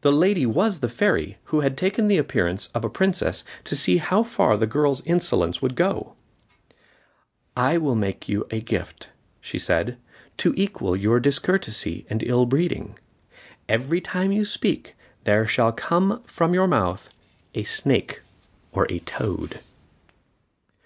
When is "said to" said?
9.58-10.54